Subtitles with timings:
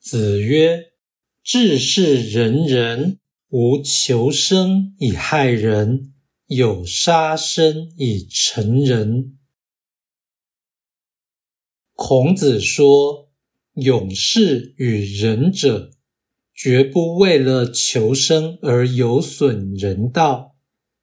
[0.00, 0.92] 子曰
[1.44, 6.14] ：“治世仁人，无求生以害人，
[6.46, 9.36] 有杀生以成仁。”
[11.92, 13.30] 孔子说
[13.76, 15.90] ：“勇士与仁者，
[16.54, 20.56] 绝不为了求生而有损人道，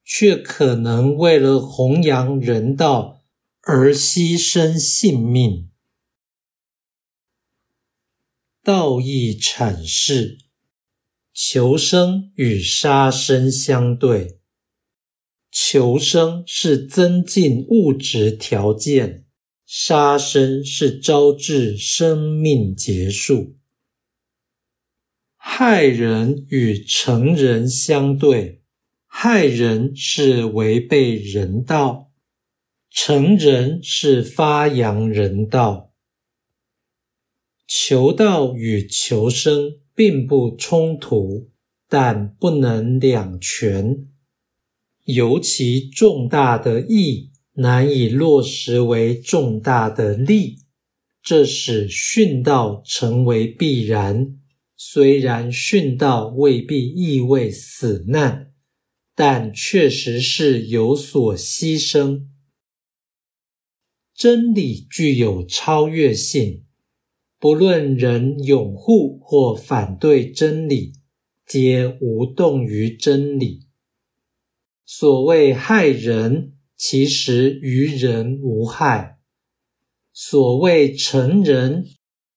[0.03, 3.21] 却可能为了弘扬人道
[3.61, 5.69] 而牺牲性命。”
[8.67, 10.39] 道义阐释：
[11.33, 14.41] 求生与杀生相对，
[15.49, 19.23] 求生是增进物质条件。
[19.65, 23.55] 杀生是招致生命结束，
[25.37, 28.63] 害人与成人相对，
[29.05, 32.11] 害人是违背人道，
[32.89, 35.86] 成人是发扬人道。
[37.67, 41.49] 求道与求生并不冲突，
[41.89, 44.07] 但不能两全，
[45.05, 47.31] 尤其重大的义。
[47.59, 50.59] 难以落实为重大的利，
[51.23, 54.37] 这使殉道成为必然。
[54.75, 58.51] 虽然殉道未必意味死难，
[59.15, 62.27] 但确实是有所牺牲。
[64.13, 66.63] 真理具有超越性，
[67.39, 70.93] 不论人拥护或反对真理，
[71.45, 73.67] 皆无动于真理。
[74.85, 76.53] 所谓害人。
[76.79, 79.17] 其实于人无害。
[80.13, 81.87] 所谓成人，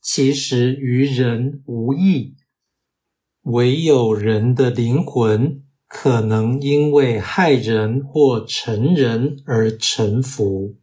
[0.01, 2.37] 其实于人无益。
[3.43, 10.80] 唯有人的灵魂可能因为害人或成人而臣服。